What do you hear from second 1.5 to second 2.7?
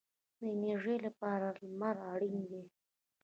لمر اړین دی